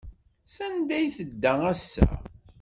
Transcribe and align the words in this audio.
Sanda 0.55 0.93
ay 0.97 1.07
tedda 1.17 1.51
ass-a? 1.71 2.07